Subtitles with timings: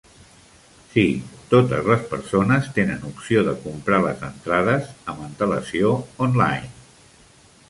[0.93, 1.03] Sí,
[1.51, 5.97] totes les persones tenen opció de comprar les entrades amb antel·lacio
[6.31, 6.75] online.